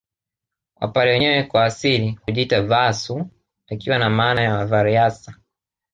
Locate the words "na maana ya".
3.97-4.65